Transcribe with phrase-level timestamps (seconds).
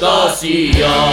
[0.00, 1.12] kasihan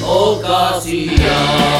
[0.00, 1.71] Oh kasihan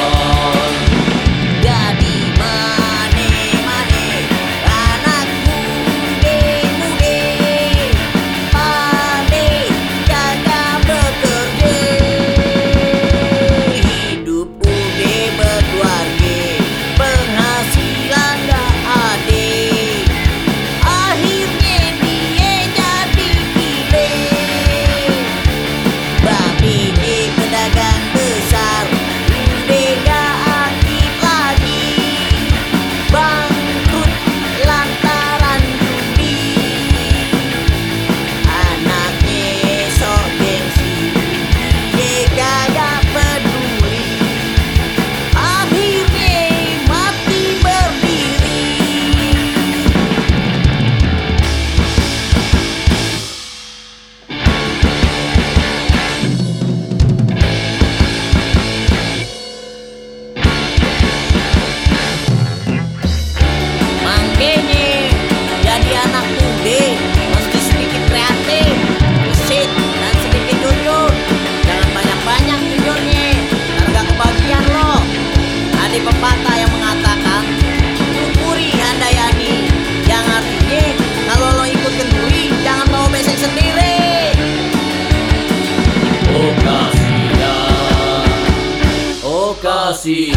[89.93, 90.33] opacidad,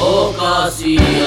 [0.00, 1.17] opacidad.